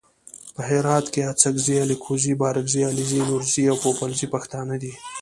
[0.55, 4.93] په هرات کې اڅګزي الکوزي بارګزي علیزي نورزي او پوپلزي پښتانه دي.